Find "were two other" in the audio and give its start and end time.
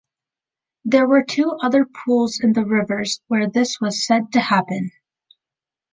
1.07-1.85